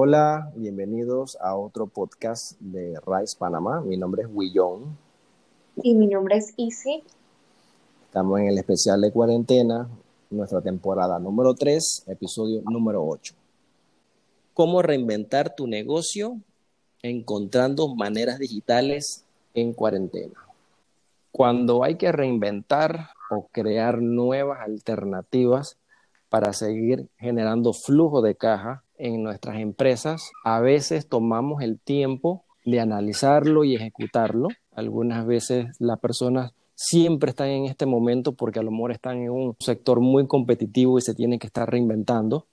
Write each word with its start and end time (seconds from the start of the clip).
Hola, 0.00 0.52
bienvenidos 0.54 1.36
a 1.40 1.56
otro 1.56 1.88
podcast 1.88 2.52
de 2.60 3.00
Rice 3.04 3.36
Panamá. 3.36 3.80
Mi 3.80 3.96
nombre 3.96 4.22
es 4.22 4.28
Willón. 4.32 4.96
Y 5.82 5.96
mi 5.96 6.06
nombre 6.06 6.36
es 6.36 6.54
Isi. 6.56 7.02
Estamos 8.04 8.38
en 8.38 8.46
el 8.46 8.58
especial 8.58 9.00
de 9.00 9.10
cuarentena, 9.10 9.88
nuestra 10.30 10.60
temporada 10.60 11.18
número 11.18 11.52
3, 11.54 12.04
episodio 12.06 12.62
número 12.70 13.04
8. 13.04 13.34
¿Cómo 14.54 14.82
reinventar 14.82 15.56
tu 15.56 15.66
negocio 15.66 16.38
encontrando 17.02 17.92
maneras 17.92 18.38
digitales 18.38 19.24
en 19.52 19.72
cuarentena? 19.72 20.38
Cuando 21.32 21.82
hay 21.82 21.96
que 21.96 22.12
reinventar 22.12 23.10
o 23.32 23.48
crear 23.50 24.00
nuevas 24.00 24.60
alternativas 24.60 25.76
para 26.28 26.52
seguir 26.52 27.08
generando 27.18 27.72
flujo 27.72 28.22
de 28.22 28.36
caja, 28.36 28.84
en 28.98 29.22
nuestras 29.22 29.60
empresas, 29.60 30.30
a 30.44 30.60
veces 30.60 31.08
tomamos 31.08 31.62
el 31.62 31.78
tiempo 31.78 32.44
de 32.64 32.80
analizarlo 32.80 33.64
y 33.64 33.74
ejecutarlo. 33.74 34.48
Algunas 34.72 35.26
veces 35.26 35.66
las 35.78 35.98
personas 35.98 36.52
siempre 36.74 37.30
están 37.30 37.48
en 37.48 37.64
este 37.64 37.86
momento 37.86 38.32
porque 38.32 38.58
a 38.58 38.62
lo 38.62 38.70
mejor 38.70 38.92
están 38.92 39.18
en 39.18 39.30
un 39.30 39.56
sector 39.58 40.00
muy 40.00 40.26
competitivo 40.26 40.98
y 40.98 41.02
se 41.02 41.14
tienen 41.14 41.38
que 41.38 41.46
estar 41.46 41.70
reinventando. 41.70 42.46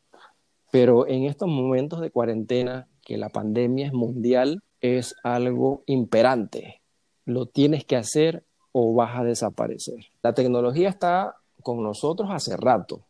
Pero 0.72 1.08
en 1.08 1.26
estos 1.26 1.48
momentos 1.48 2.02
de 2.02 2.12
cuarentena, 2.12 2.88
que 3.03 3.17
la 3.17 3.30
pandemia 3.30 3.88
es 3.88 3.94
mundial, 3.94 4.64
es 4.81 5.16
algo 5.23 5.84
imperante. 5.86 6.81
Lo 7.25 7.45
tienes 7.45 7.86
que 7.86 7.95
hacer 7.95 8.44
o 8.72 8.94
vas 8.94 9.17
a 9.17 9.23
desaparecer. 9.23 10.08
La 10.22 10.34
tecnología 10.34 10.89
está 10.89 11.36
con 11.62 11.81
nosotros 11.81 12.30
hace 12.31 12.58
rato 12.58 13.05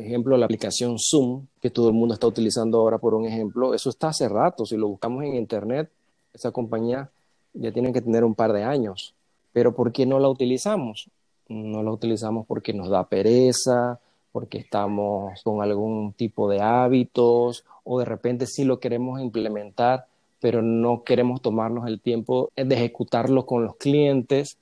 ejemplo, 0.00 0.36
la 0.36 0.46
aplicación 0.46 0.96
Zoom, 0.98 1.46
que 1.60 1.70
todo 1.70 1.88
el 1.88 1.94
mundo 1.94 2.14
está 2.14 2.26
utilizando 2.26 2.78
ahora 2.78 2.98
por 2.98 3.14
un 3.14 3.26
ejemplo, 3.26 3.74
eso 3.74 3.90
está 3.90 4.08
hace 4.08 4.28
rato. 4.28 4.66
Si 4.66 4.76
lo 4.76 4.88
buscamos 4.88 5.24
en 5.24 5.34
Internet, 5.36 5.90
esa 6.32 6.50
compañía 6.50 7.10
ya 7.54 7.72
tiene 7.72 7.92
que 7.92 8.00
tener 8.00 8.24
un 8.24 8.34
par 8.34 8.52
de 8.52 8.62
años. 8.62 9.14
Pero 9.52 9.74
¿por 9.74 9.92
qué 9.92 10.06
no 10.06 10.18
la 10.18 10.28
utilizamos? 10.28 11.08
No 11.48 11.82
la 11.82 11.90
utilizamos 11.90 12.46
porque 12.46 12.72
nos 12.72 12.88
da 12.88 13.08
pereza, 13.08 13.98
porque 14.32 14.58
estamos 14.58 15.42
con 15.42 15.62
algún 15.62 16.12
tipo 16.12 16.48
de 16.48 16.60
hábitos 16.60 17.64
o 17.84 17.98
de 17.98 18.04
repente 18.04 18.46
sí 18.46 18.64
lo 18.64 18.78
queremos 18.78 19.20
implementar, 19.20 20.06
pero 20.40 20.62
no 20.62 21.02
queremos 21.02 21.42
tomarnos 21.42 21.86
el 21.88 22.00
tiempo 22.00 22.50
de 22.54 22.74
ejecutarlo 22.74 23.46
con 23.46 23.64
los 23.64 23.76
clientes. 23.76 24.58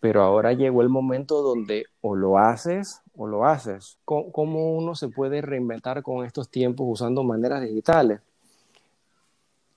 Pero 0.00 0.22
ahora 0.22 0.52
llegó 0.52 0.82
el 0.82 0.88
momento 0.88 1.42
donde 1.42 1.86
o 2.00 2.14
lo 2.14 2.38
haces 2.38 3.02
o 3.16 3.26
lo 3.26 3.44
haces. 3.44 3.98
¿Cómo 4.04 4.76
uno 4.76 4.94
se 4.94 5.08
puede 5.08 5.40
reinventar 5.40 6.02
con 6.02 6.24
estos 6.24 6.48
tiempos 6.48 6.86
usando 6.88 7.24
maneras 7.24 7.62
digitales? 7.62 8.20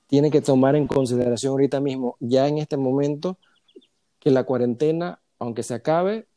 Tiene 0.08 0.30
que 0.30 0.42
tomar 0.42 0.76
en 0.76 0.88
consideración 0.88 1.52
ahorita 1.52 1.80
mismo, 1.80 2.18
ya 2.20 2.48
en 2.48 2.58
este 2.58 2.78
momento, 2.78 3.38
que 4.20 4.30
la 4.30 4.44
cuarentena, 4.44 5.20
aunque 5.40 5.64
se 5.64 5.74
acabe, 5.74 6.28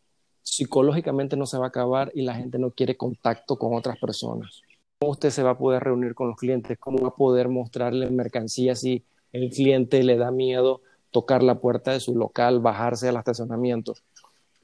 psicológicamente 0.42 1.36
no 1.36 1.46
se 1.46 1.58
va 1.58 1.66
a 1.66 1.68
acabar 1.68 2.12
y 2.14 2.22
la 2.22 2.34
gente 2.34 2.58
no 2.58 2.70
quiere 2.70 2.96
contacto 2.96 3.58
con 3.58 3.74
otras 3.74 3.98
personas. 3.98 4.62
¿Cómo 4.98 5.12
usted 5.12 5.30
se 5.30 5.42
va 5.42 5.50
a 5.50 5.58
poder 5.58 5.82
reunir 5.82 6.14
con 6.14 6.28
los 6.28 6.36
clientes? 6.36 6.78
¿Cómo 6.78 7.02
va 7.02 7.08
a 7.08 7.14
poder 7.16 7.48
mostrarle 7.48 8.08
mercancía 8.10 8.74
si 8.76 9.04
el 9.32 9.50
cliente 9.50 10.02
le 10.02 10.16
da 10.16 10.30
miedo 10.30 10.80
tocar 11.14 11.44
la 11.44 11.60
puerta 11.60 11.92
de 11.92 12.00
su 12.00 12.16
local, 12.16 12.58
bajarse 12.58 13.08
al 13.08 13.16
estacionamiento? 13.16 13.94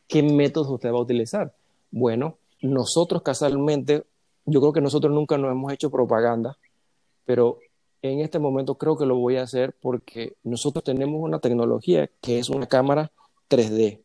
¿Qué 0.09 0.21
métodos 0.21 0.69
usted 0.69 0.91
va 0.91 0.99
a 0.99 1.03
utilizar? 1.03 1.55
Bueno, 1.93 2.39
nosotros 2.61 3.23
casualmente, 3.23 4.03
yo 4.47 4.61
creo 4.61 4.73
que 4.73 4.81
nosotros 4.81 5.15
nunca 5.15 5.39
nos 5.39 5.53
hemos 5.53 5.73
hecho 5.73 5.93
propaganda, 5.93 6.59
pero 7.25 7.61
en 8.03 8.19
este 8.19 8.41
momento 8.41 8.75
creo 8.75 8.97
que 8.97 9.07
lo 9.07 9.17
voy 9.17 9.37
a 9.37 9.45
hacer 9.45 9.77
porque 9.81 10.35
nosotros 10.43 10.83
tenemos 10.83 11.21
una 11.23 11.39
tecnología 11.39 12.11
que 12.21 12.41
es 12.41 12.51
una 12.51 12.67
cámara 12.67 13.13
3D. 13.49 14.01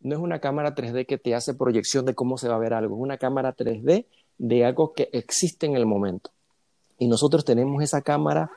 No 0.00 0.14
es 0.14 0.22
una 0.22 0.40
cámara 0.40 0.74
3D 0.74 1.04
que 1.04 1.18
te 1.18 1.34
hace 1.34 1.52
proyección 1.52 2.06
de 2.06 2.14
cómo 2.14 2.38
se 2.38 2.48
va 2.48 2.54
a 2.54 2.58
ver 2.58 2.72
algo, 2.72 2.96
es 2.96 3.02
una 3.02 3.18
cámara 3.18 3.54
3D 3.54 4.06
de 4.38 4.64
algo 4.64 4.94
que 4.94 5.10
existe 5.12 5.66
en 5.66 5.76
el 5.76 5.84
momento. 5.84 6.30
Y 6.96 7.08
nosotros 7.08 7.44
tenemos 7.44 7.82
esa 7.82 8.00
cámara 8.00 8.50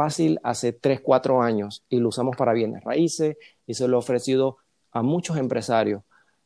fácil 0.00 0.40
hace 0.42 0.72
3, 0.72 1.02
4 1.02 1.42
años 1.42 1.84
y 1.90 1.98
lo 1.98 2.08
usamos 2.08 2.34
para 2.34 2.54
bienes 2.54 2.82
raíces 2.84 3.36
y 3.66 3.74
se 3.74 3.86
lo 3.86 3.96
he 3.96 3.98
ofrecido 3.98 4.56
a 4.92 5.02
muchos 5.02 5.36
empresarios, 5.36 6.02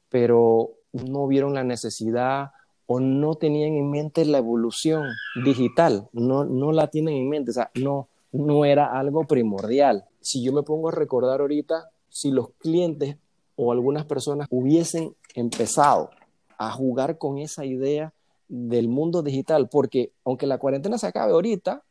pero 0.09 0.73
no 0.93 1.29
vieron 1.29 1.55
la 1.55 1.63
necesidad 1.63 2.51
o 2.87 2.99
no 2.99 3.37
tenían 3.37 3.75
en 3.75 3.93
mente 3.93 4.25
la 4.25 4.39
evolución 4.39 5.05
digital, 5.45 6.09
no, 6.13 6.45
no 6.45 6.73
la 6.73 6.89
tienen 6.89 7.15
en 7.15 7.29
mente, 7.29 7.53
o 7.53 7.55
sea, 7.55 7.71
no, 7.81 8.09
no 8.33 8.65
era 8.65 8.87
algo 8.99 9.25
primordial. 9.25 10.05
Si 10.21 10.43
yo 10.43 10.53
me 10.53 10.65
pongo 10.65 10.89
a 10.89 10.93
recordar 10.93 11.41
ahorita, 11.41 11.91
si 12.09 12.33
los 12.33 12.51
clientes 12.59 13.19
o 13.55 13.71
algunas 13.71 14.05
personas 14.05 14.49
hubiesen 14.51 15.15
empezado 15.37 16.11
a 16.59 16.73
jugar 16.73 17.19
con 17.19 17.39
esa 17.39 17.65
idea 17.65 18.13
del 18.49 18.89
mundo 18.89 19.23
digital, 19.23 19.69
porque 19.69 20.11
aunque 20.25 20.49
la 20.49 20.59
cuarentena 20.59 20.99
se 20.99 21.07
acabe 21.07 21.33
ahorita, 21.35 21.85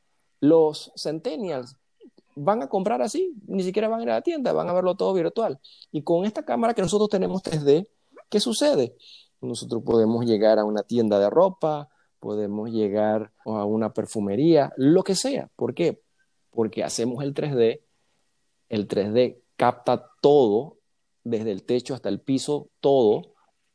los 0.43 0.91
centennials 0.95 1.77
van 2.35 2.63
a 2.63 2.67
comprar 2.67 3.01
así, 3.01 3.33
ni 3.47 3.63
siquiera 3.63 3.87
van 3.87 3.99
a 3.99 4.03
ir 4.03 4.09
a 4.09 4.15
la 4.15 4.21
tienda, 4.21 4.51
van 4.53 4.67
a 4.67 4.73
verlo 4.73 4.95
todo 4.95 5.13
virtual. 5.13 5.59
Y 5.91 6.01
con 6.01 6.25
esta 6.25 6.43
cámara 6.43 6.73
que 6.73 6.81
nosotros 6.81 7.09
tenemos 7.09 7.43
3D, 7.43 7.87
¿Qué 8.33 8.39
sucede? 8.39 8.95
Nosotros 9.41 9.83
podemos 9.83 10.25
llegar 10.25 10.57
a 10.57 10.65
una 10.65 10.81
tienda 10.81 11.19
de 11.19 11.29
ropa, 11.29 11.87
podemos 12.19 12.71
llegar 12.71 13.31
a 13.45 13.63
una 13.63 13.93
perfumería, 13.93 14.73
lo 14.75 15.03
que 15.03 15.13
sea. 15.13 15.51
¿Por 15.55 15.75
qué? 15.75 16.01
Porque 16.49 16.83
hacemos 16.83 17.23
el 17.23 17.35
3D, 17.35 17.81
el 18.69 18.87
3D 18.87 19.37
capta 19.55 20.09
todo, 20.19 20.77
desde 21.23 21.51
el 21.51 21.61
techo 21.61 21.93
hasta 21.93 22.09
el 22.09 22.21
piso, 22.21 22.69
todo, 22.79 23.21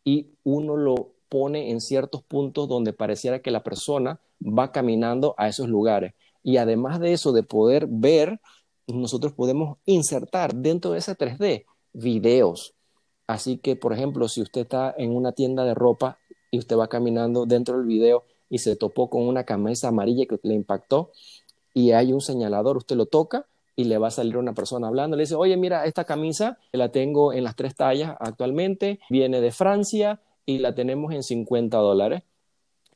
y 0.02 0.32
uno 0.42 0.76
lo 0.76 1.12
pone 1.28 1.70
en 1.70 1.80
ciertos 1.80 2.24
puntos 2.24 2.68
donde 2.68 2.92
pareciera 2.92 3.42
que 3.42 3.52
la 3.52 3.62
persona 3.62 4.18
va 4.40 4.72
caminando 4.72 5.36
a 5.38 5.46
esos 5.46 5.68
lugares. 5.68 6.14
Y 6.48 6.56
además 6.56 6.98
de 6.98 7.12
eso, 7.12 7.32
de 7.32 7.42
poder 7.42 7.86
ver, 7.90 8.40
nosotros 8.86 9.34
podemos 9.34 9.76
insertar 9.84 10.54
dentro 10.54 10.92
de 10.92 10.98
ese 11.00 11.14
3D 11.14 11.66
videos, 11.92 12.74
Así 13.26 13.58
que, 13.58 13.76
por 13.76 13.92
ejemplo, 13.92 14.26
si 14.28 14.40
usted 14.40 14.62
está 14.62 14.94
en 14.96 15.14
una 15.14 15.32
tienda 15.32 15.66
de 15.66 15.74
ropa 15.74 16.16
y 16.50 16.58
usted 16.58 16.78
va 16.78 16.88
caminando 16.88 17.44
dentro 17.44 17.76
del 17.76 17.86
video 17.86 18.24
y 18.48 18.60
se 18.60 18.76
topó 18.76 19.10
con 19.10 19.28
una 19.28 19.44
camisa 19.44 19.88
amarilla 19.88 20.24
que 20.24 20.40
le 20.42 20.54
impactó 20.54 21.12
y 21.74 21.90
hay 21.90 22.14
un 22.14 22.22
señalador, 22.22 22.78
usted 22.78 22.96
lo 22.96 23.04
toca 23.04 23.44
y 23.76 23.84
le 23.84 23.98
va 23.98 24.08
a 24.08 24.10
salir 24.10 24.38
una 24.38 24.54
persona 24.54 24.88
hablando, 24.88 25.18
le 25.18 25.24
dice, 25.24 25.34
oye, 25.34 25.58
mira, 25.58 25.84
esta 25.84 26.04
camisa 26.04 26.56
la 26.72 26.90
tengo 26.90 27.34
en 27.34 27.44
las 27.44 27.56
tres 27.56 27.74
tallas 27.74 28.16
actualmente, 28.18 29.00
viene 29.10 29.42
de 29.42 29.50
Francia 29.50 30.22
y 30.46 30.60
la 30.60 30.74
tenemos 30.74 31.12
en 31.12 31.22
50 31.22 31.76
dólares 31.76 32.22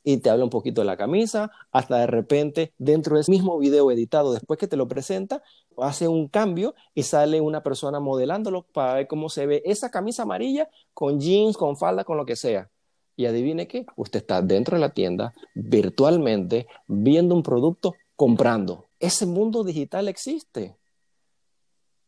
y 0.05 0.19
te 0.19 0.31
habla 0.31 0.45
un 0.45 0.51
poquito 0.51 0.81
de 0.81 0.87
la 0.87 0.97
camisa, 0.97 1.51
hasta 1.71 1.99
de 1.99 2.07
repente 2.07 2.73
dentro 2.79 3.15
de 3.15 3.23
ese 3.23 3.31
mismo 3.31 3.59
video 3.59 3.91
editado, 3.91 4.33
después 4.33 4.59
que 4.59 4.69
te 4.69 4.77
lo 4.77 4.89
presenta, 4.89 5.43
hace 5.79 6.09
un 6.09 6.29
cambio 6.29 6.75
y 6.95 7.05
sale 7.05 7.41
una 7.41 7.63
persona 7.63 8.01
modelándolo 8.01 8.63
para 8.63 8.95
ver 8.95 9.07
cómo 9.07 9.29
se 9.29 9.47
ve 9.47 9.63
esa 9.65 9.91
camisa 9.91 10.23
amarilla 10.25 10.69
con 10.95 11.21
jeans, 11.21 11.57
con 11.57 11.77
falda, 11.77 12.05
con 12.05 12.17
lo 12.17 12.27
que 12.27 12.37
sea. 12.37 12.71
Y 13.15 13.27
adivine 13.27 13.69
qué, 13.69 13.87
usted 13.97 14.21
está 14.21 14.43
dentro 14.43 14.77
de 14.77 14.81
la 14.81 14.95
tienda 14.95 15.35
virtualmente 15.55 16.67
viendo 16.87 17.35
un 17.35 17.43
producto, 17.43 17.95
comprando. 18.17 18.89
Ese 18.99 19.27
mundo 19.27 19.65
digital 19.65 20.09
existe. 20.09 20.77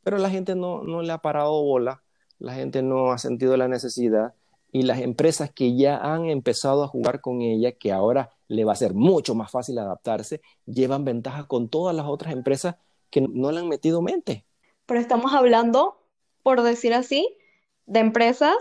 Pero 0.03 0.19
la 0.19 0.31
gente 0.31 0.55
no, 0.55 0.83
no 0.83 1.03
le 1.03 1.13
ha 1.13 1.19
parado 1.19 1.63
bola, 1.63 2.03
la 2.39 2.55
gente 2.55 2.83
no 2.83 3.13
ha 3.13 3.19
sentido 3.19 3.57
la 3.57 3.69
necesidad 3.69 4.35
y 4.75 4.83
las 4.83 4.99
empresas 4.99 5.53
que 5.53 5.77
ya 5.77 5.99
han 5.99 6.25
empezado 6.25 6.83
a 6.83 6.89
jugar 6.89 7.21
con 7.21 7.43
ella, 7.43 7.71
que 7.71 7.93
ahora 7.93 8.31
le 8.49 8.65
va 8.65 8.73
a 8.73 8.77
ser 8.77 8.93
mucho 8.93 9.37
más 9.37 9.53
fácil 9.53 9.79
adaptarse, 9.79 10.41
llevan 10.67 11.05
ventaja 11.05 11.47
con 11.47 11.69
todas 11.69 11.95
las 11.95 12.07
otras 12.07 12.33
empresas 12.33 12.75
que 13.09 13.21
no 13.21 13.53
le 13.53 13.61
han 13.61 13.69
metido 13.69 14.03
mente. 14.03 14.45
Pero 14.85 14.99
estamos 14.99 15.33
hablando, 15.33 16.03
por 16.43 16.63
decir 16.63 16.93
así, 16.93 17.39
de 17.87 18.01
empresas 18.01 18.57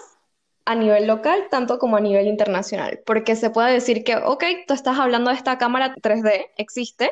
a 0.66 0.76
nivel 0.76 1.08
local, 1.08 1.48
tanto 1.50 1.80
como 1.80 1.98
a 1.98 2.00
nivel 2.02 2.28
internacional, 2.28 3.02
porque 3.08 3.36
se 3.36 3.50
puede 3.50 3.74
decir 3.74 4.04
que, 4.04 4.16
ok, 4.18 4.44
tú 4.68 4.76
estás 4.76 5.00
hablando 5.00 5.32
de 5.32 5.38
esta 5.38 5.58
cámara 5.58 5.96
3D, 5.96 6.52
existe, 6.58 7.10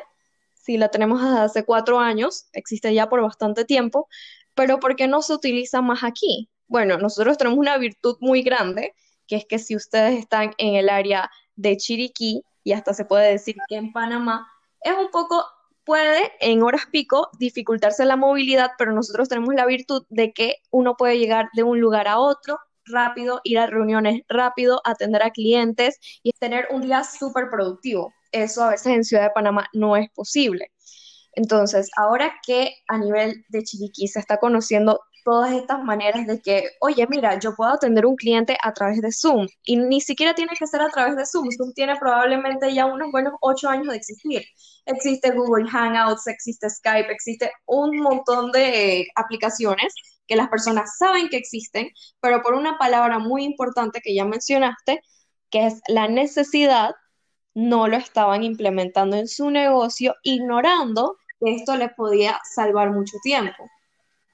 si 0.54 0.76
la 0.76 0.90
tenemos 0.90 1.20
desde 1.20 1.40
hace 1.40 1.64
cuatro 1.64 1.98
años, 1.98 2.46
existe 2.52 2.94
ya 2.94 3.08
por 3.08 3.20
bastante 3.20 3.64
tiempo, 3.64 4.06
pero 4.54 4.78
¿por 4.78 4.94
qué 4.94 5.08
no 5.08 5.22
se 5.22 5.34
utiliza 5.34 5.82
más 5.82 6.04
aquí? 6.04 6.48
Bueno, 6.68 6.96
nosotros 6.96 7.36
tenemos 7.36 7.58
una 7.58 7.76
virtud 7.76 8.16
muy 8.20 8.42
grande, 8.42 8.94
que 9.26 9.36
es 9.36 9.44
que 9.46 9.58
si 9.58 9.76
ustedes 9.76 10.18
están 10.18 10.52
en 10.58 10.74
el 10.74 10.88
área 10.88 11.30
de 11.56 11.76
Chiriquí, 11.76 12.42
y 12.64 12.72
hasta 12.72 12.94
se 12.94 13.04
puede 13.04 13.30
decir 13.30 13.56
que 13.68 13.76
en 13.76 13.92
Panamá, 13.92 14.48
es 14.82 14.94
un 14.96 15.10
poco, 15.10 15.44
puede 15.84 16.32
en 16.40 16.62
horas 16.62 16.86
pico 16.90 17.28
dificultarse 17.38 18.04
la 18.04 18.16
movilidad, 18.16 18.70
pero 18.78 18.92
nosotros 18.92 19.28
tenemos 19.28 19.54
la 19.54 19.66
virtud 19.66 20.04
de 20.08 20.32
que 20.32 20.56
uno 20.70 20.96
puede 20.96 21.18
llegar 21.18 21.48
de 21.54 21.62
un 21.62 21.80
lugar 21.80 22.08
a 22.08 22.18
otro 22.18 22.58
rápido, 22.84 23.40
ir 23.44 23.58
a 23.58 23.66
reuniones 23.66 24.22
rápido, 24.28 24.80
atender 24.84 25.22
a 25.22 25.30
clientes 25.30 25.98
y 26.22 26.32
tener 26.32 26.68
un 26.70 26.82
día 26.82 27.04
súper 27.04 27.48
productivo. 27.50 28.12
eso 28.32 28.64
a 28.64 28.70
veces 28.70 28.86
en 28.86 29.04
Ciudad 29.04 29.24
de 29.24 29.30
Panamá 29.30 29.68
no 29.72 29.96
es 29.96 30.10
posible. 30.10 30.72
Entonces, 31.34 31.90
ahora 31.96 32.34
que 32.46 32.74
a 32.88 32.98
nivel 32.98 33.44
de 33.48 33.62
Chiriquí 33.62 34.08
se 34.08 34.20
está 34.20 34.38
conociendo 34.38 35.00
todas 35.24 35.52
estas 35.52 35.82
maneras 35.84 36.26
de 36.26 36.40
que, 36.40 36.70
oye, 36.80 37.06
mira, 37.08 37.38
yo 37.38 37.54
puedo 37.54 37.72
atender 37.72 38.06
un 38.06 38.16
cliente 38.16 38.56
a 38.62 38.72
través 38.72 39.00
de 39.00 39.12
Zoom 39.12 39.46
y 39.64 39.76
ni 39.76 40.00
siquiera 40.00 40.34
tiene 40.34 40.52
que 40.58 40.66
ser 40.66 40.80
a 40.82 40.88
través 40.88 41.16
de 41.16 41.26
Zoom. 41.26 41.48
Zoom 41.56 41.72
tiene 41.72 41.96
probablemente 41.96 42.72
ya 42.74 42.86
unos 42.86 43.10
buenos 43.10 43.34
ocho 43.40 43.68
años 43.68 43.88
de 43.88 43.96
existir. 43.96 44.42
Existe 44.86 45.30
Google 45.30 45.68
Hangouts, 45.70 46.26
existe 46.26 46.68
Skype, 46.68 47.10
existe 47.12 47.50
un 47.66 47.98
montón 47.98 48.52
de 48.52 49.06
aplicaciones 49.14 49.94
que 50.26 50.36
las 50.36 50.48
personas 50.48 50.96
saben 50.98 51.28
que 51.28 51.36
existen, 51.36 51.88
pero 52.20 52.42
por 52.42 52.54
una 52.54 52.78
palabra 52.78 53.18
muy 53.18 53.44
importante 53.44 54.00
que 54.00 54.14
ya 54.14 54.24
mencionaste, 54.24 55.00
que 55.50 55.66
es 55.66 55.80
la 55.88 56.08
necesidad, 56.08 56.94
no 57.54 57.86
lo 57.86 57.96
estaban 57.96 58.42
implementando 58.42 59.16
en 59.16 59.28
su 59.28 59.50
negocio, 59.50 60.16
ignorando 60.22 61.16
que 61.40 61.54
esto 61.54 61.76
les 61.76 61.92
podía 61.94 62.40
salvar 62.44 62.90
mucho 62.90 63.18
tiempo. 63.22 63.68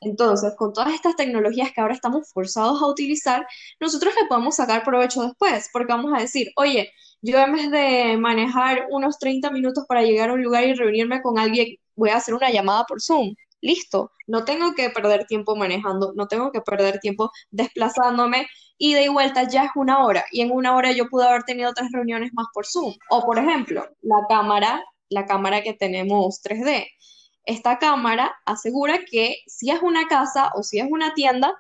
Entonces, 0.01 0.55
con 0.57 0.73
todas 0.73 0.95
estas 0.95 1.17
tecnologías 1.17 1.73
que 1.73 1.81
ahora 1.81 1.95
estamos 1.95 2.31
forzados 2.33 2.81
a 2.83 2.87
utilizar, 2.87 3.47
nosotros 3.81 4.15
le 4.21 4.27
podemos 4.27 4.57
sacar 4.57 4.85
provecho 4.85 5.23
después, 5.23 5.69
porque 5.73 5.93
vamos 5.93 6.13
a 6.15 6.21
decir, 6.21 6.49
oye, 6.57 6.93
yo 7.21 7.39
en 7.39 7.53
vez 7.53 7.71
de 7.71 8.17
manejar 8.17 8.87
unos 8.91 9.19
30 9.19 9.51
minutos 9.51 9.85
para 9.89 10.03
llegar 10.03 10.31
a 10.31 10.35
un 10.35 10.43
lugar 10.43 10.65
y 10.65 10.75
reunirme 10.75 11.21
con 11.23 11.39
alguien, 11.39 11.77
voy 11.97 12.11
a 12.11 12.17
hacer 12.17 12.35
una 12.35 12.51
llamada 12.51 12.85
por 12.85 13.03
Zoom. 13.03 13.35
Listo, 13.61 14.13
no 14.29 14.45
tengo 14.45 14.75
que 14.75 14.91
perder 14.91 15.27
tiempo 15.27 15.57
manejando, 15.57 16.13
no 16.15 16.29
tengo 16.29 16.53
que 16.53 16.61
perder 16.61 17.01
tiempo 17.01 17.33
desplazándome 17.51 18.47
y 18.79 18.95
de 18.95 19.09
vuelta 19.09 19.43
ya 19.49 19.65
es 19.65 19.71
una 19.75 20.05
hora 20.05 20.25
y 20.31 20.43
en 20.43 20.53
una 20.53 20.77
hora 20.77 20.93
yo 20.93 21.09
pude 21.09 21.27
haber 21.27 21.43
tenido 21.43 21.71
otras 21.71 21.91
reuniones 21.93 22.31
más 22.35 22.47
por 22.55 22.67
Zoom. 22.67 22.95
O 23.11 23.25
por 23.25 23.39
ejemplo, 23.39 23.85
la 24.03 24.19
cámara, 24.29 24.85
la 25.09 25.27
cámara 25.27 25.63
que 25.63 25.75
tenemos 25.75 26.41
3D 26.41 26.87
esta 27.49 27.79
cámara 27.79 28.37
asegura 28.45 29.01
que 29.11 29.39
si 29.47 29.71
es 29.71 29.81
una 29.81 30.07
casa 30.07 30.53
o 30.55 30.63
si 30.63 30.79
es 30.79 30.87
una 30.89 31.15
tienda, 31.15 31.59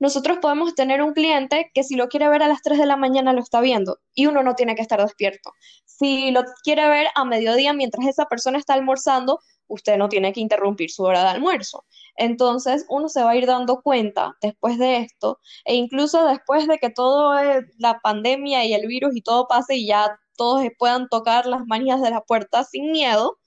nosotros 0.00 0.38
podemos 0.42 0.74
tener 0.74 1.00
un 1.00 1.12
cliente 1.12 1.70
que 1.72 1.84
si 1.84 1.94
lo 1.94 2.08
quiere 2.08 2.28
ver 2.28 2.42
a 2.42 2.48
las 2.48 2.60
3 2.60 2.76
de 2.76 2.86
la 2.86 2.96
mañana 2.96 3.32
lo 3.32 3.40
está 3.40 3.60
viendo 3.60 3.98
y 4.14 4.26
uno 4.26 4.42
no 4.42 4.54
tiene 4.54 4.74
que 4.74 4.82
estar 4.82 5.00
despierto. 5.00 5.52
Si 5.84 6.32
lo 6.32 6.42
quiere 6.64 6.88
ver 6.88 7.06
a 7.14 7.24
mediodía 7.24 7.72
mientras 7.72 8.06
esa 8.08 8.26
persona 8.26 8.58
está 8.58 8.74
almorzando, 8.74 9.38
usted 9.68 9.96
no 9.96 10.08
tiene 10.08 10.32
que 10.32 10.40
interrumpir 10.40 10.90
su 10.90 11.04
hora 11.04 11.22
de 11.22 11.28
almuerzo. 11.28 11.84
Entonces, 12.16 12.84
uno 12.88 13.08
se 13.08 13.22
va 13.22 13.30
a 13.30 13.36
ir 13.36 13.46
dando 13.46 13.80
cuenta 13.82 14.36
después 14.42 14.76
de 14.76 14.98
esto 14.98 15.38
e 15.64 15.76
incluso 15.76 16.26
después 16.26 16.66
de 16.66 16.78
que 16.78 16.90
toda 16.90 17.62
la 17.78 18.00
pandemia 18.00 18.64
y 18.64 18.74
el 18.74 18.88
virus 18.88 19.14
y 19.14 19.22
todo 19.22 19.46
pase 19.46 19.76
y 19.76 19.86
ya 19.86 20.18
todos 20.36 20.66
puedan 20.78 21.08
tocar 21.08 21.46
las 21.46 21.64
manías 21.66 22.00
de 22.00 22.10
la 22.10 22.22
puerta 22.22 22.64
sin 22.64 22.90
miedo, 22.90 23.38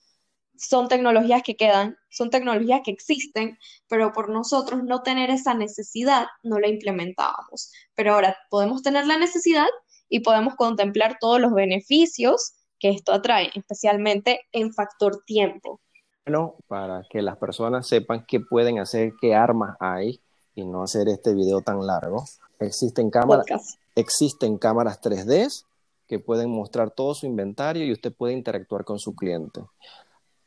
son 0.56 0.88
tecnologías 0.88 1.42
que 1.42 1.56
quedan, 1.56 1.96
son 2.10 2.30
tecnologías 2.30 2.82
que 2.84 2.90
existen, 2.90 3.58
pero 3.88 4.12
por 4.12 4.28
nosotros 4.28 4.82
no 4.84 5.02
tener 5.02 5.30
esa 5.30 5.54
necesidad 5.54 6.26
no 6.42 6.58
la 6.58 6.68
implementábamos. 6.68 7.72
Pero 7.94 8.14
ahora 8.14 8.36
podemos 8.50 8.82
tener 8.82 9.06
la 9.06 9.18
necesidad 9.18 9.66
y 10.08 10.20
podemos 10.20 10.54
contemplar 10.56 11.16
todos 11.20 11.40
los 11.40 11.52
beneficios 11.52 12.54
que 12.78 12.90
esto 12.90 13.12
atrae, 13.12 13.50
especialmente 13.54 14.40
en 14.52 14.72
factor 14.72 15.22
tiempo. 15.24 15.80
Bueno, 16.26 16.56
para 16.68 17.02
que 17.10 17.22
las 17.22 17.36
personas 17.36 17.88
sepan 17.88 18.24
qué 18.26 18.40
pueden 18.40 18.78
hacer, 18.78 19.12
qué 19.20 19.34
armas 19.34 19.76
hay 19.80 20.20
y 20.54 20.64
no 20.64 20.82
hacer 20.82 21.08
este 21.08 21.34
video 21.34 21.62
tan 21.62 21.84
largo, 21.86 22.24
existen 22.60 23.10
cámaras, 23.10 23.78
existen 23.96 24.58
cámaras 24.58 25.00
3D 25.00 25.64
que 26.06 26.18
pueden 26.18 26.50
mostrar 26.50 26.90
todo 26.90 27.14
su 27.14 27.26
inventario 27.26 27.84
y 27.84 27.92
usted 27.92 28.12
puede 28.12 28.34
interactuar 28.34 28.84
con 28.84 28.98
su 28.98 29.14
cliente. 29.14 29.62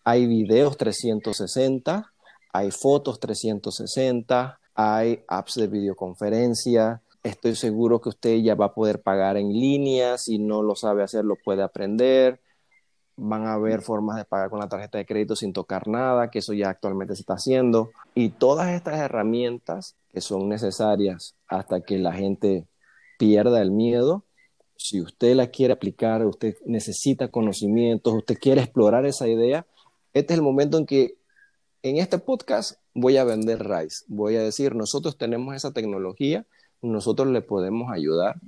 Hay 0.07 0.27
videos 0.27 0.77
360, 0.77 2.13
hay 2.53 2.69
fotos 2.69 3.19
360, 3.19 4.59
hay 4.75 5.23
apps 5.27 5.55
de 5.55 5.65
videoconferencia. 5.65 7.01
Estoy 7.23 7.55
seguro 7.55 7.99
que 7.99 8.09
usted 8.09 8.37
ya 8.37 8.53
va 8.53 8.65
a 8.65 8.73
poder 8.75 9.01
pagar 9.01 9.35
en 9.35 9.51
línea. 9.51 10.19
Si 10.19 10.37
no 10.37 10.61
lo 10.61 10.75
sabe 10.75 11.01
hacer, 11.01 11.25
lo 11.25 11.35
puede 11.43 11.63
aprender. 11.63 12.39
Van 13.15 13.47
a 13.47 13.53
haber 13.53 13.81
formas 13.81 14.17
de 14.17 14.25
pagar 14.25 14.51
con 14.51 14.59
la 14.59 14.69
tarjeta 14.69 14.99
de 14.99 15.07
crédito 15.07 15.35
sin 15.35 15.53
tocar 15.53 15.87
nada, 15.87 16.29
que 16.29 16.37
eso 16.37 16.53
ya 16.53 16.69
actualmente 16.69 17.15
se 17.15 17.21
está 17.21 17.33
haciendo. 17.33 17.89
Y 18.13 18.29
todas 18.29 18.75
estas 18.75 18.99
herramientas 18.99 19.95
que 20.13 20.21
son 20.21 20.47
necesarias 20.47 21.35
hasta 21.47 21.81
que 21.81 21.97
la 21.97 22.13
gente 22.13 22.67
pierda 23.17 23.59
el 23.59 23.71
miedo, 23.71 24.23
si 24.77 25.01
usted 25.01 25.35
la 25.35 25.47
quiere 25.47 25.73
aplicar, 25.73 26.23
usted 26.25 26.57
necesita 26.65 27.29
conocimientos, 27.29 28.13
usted 28.13 28.37
quiere 28.37 28.61
explorar 28.61 29.05
esa 29.07 29.27
idea, 29.27 29.65
este 30.15 30.33
es 30.33 30.39
el 30.39 30.43
momento 30.43 30.77
en 30.77 30.85
que 30.85 31.17
en 31.83 31.97
este 31.97 32.19
podcast 32.19 32.79
voy 32.93 33.17
a 33.17 33.25
vender 33.25 33.67
Rice. 33.67 34.05
Voy 34.07 34.37
a 34.37 34.41
decir, 34.41 34.73
nosotros 34.73 35.17
tenemos 35.17 35.53
esa 35.53 35.73
tecnología, 35.73 36.45
nosotros 36.81 37.27
le 37.27 37.41
podemos 37.41 37.91
ayudar. 37.91 38.39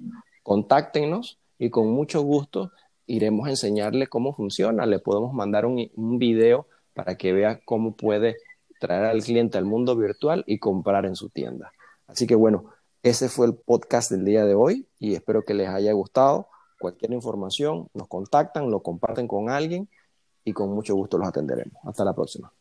Contáctenos 0.43 1.39
y 1.59 1.69
con 1.69 1.89
mucho 1.91 2.21
gusto 2.21 2.71
iremos 3.05 3.47
a 3.47 3.49
enseñarle 3.49 4.07
cómo 4.07 4.33
funciona. 4.33 4.85
Le 4.85 4.99
podemos 4.99 5.33
mandar 5.33 5.65
un, 5.65 5.91
un 5.93 6.17
video 6.19 6.67
para 6.93 7.17
que 7.17 7.33
vea 7.33 7.59
cómo 7.65 7.97
puede 7.97 8.37
traer 8.79 9.03
al 9.03 9.21
cliente 9.21 9.57
al 9.57 9.65
mundo 9.65 9.97
virtual 9.97 10.45
y 10.47 10.59
comprar 10.59 11.05
en 11.05 11.17
su 11.17 11.27
tienda. 11.27 11.73
Así 12.07 12.27
que 12.27 12.35
bueno, 12.35 12.71
ese 13.03 13.27
fue 13.27 13.45
el 13.45 13.55
podcast 13.55 14.09
del 14.09 14.23
día 14.23 14.45
de 14.45 14.55
hoy 14.55 14.87
y 14.99 15.15
espero 15.15 15.43
que 15.43 15.53
les 15.53 15.67
haya 15.67 15.91
gustado. 15.91 16.47
Cualquier 16.79 17.11
información, 17.11 17.89
nos 17.93 18.07
contactan, 18.07 18.71
lo 18.71 18.81
comparten 18.81 19.27
con 19.27 19.49
alguien 19.49 19.89
y 20.47 20.53
con 20.53 20.69
mucho 20.73 20.95
gusto 20.95 21.17
los 21.17 21.27
atenderemos. 21.27 21.75
Hasta 21.83 22.05
la 22.05 22.13
próxima. 22.13 22.51